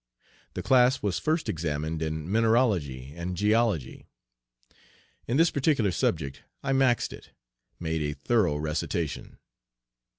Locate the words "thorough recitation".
8.15-9.37